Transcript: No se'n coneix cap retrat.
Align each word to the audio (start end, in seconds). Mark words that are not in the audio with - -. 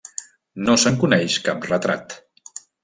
No 0.69 0.77
se'n 0.85 0.97
coneix 1.03 1.39
cap 1.51 1.71
retrat. 1.75 2.21